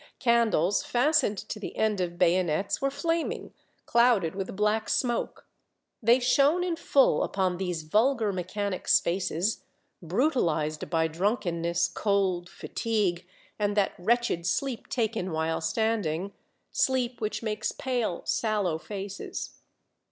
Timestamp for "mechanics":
8.33-8.99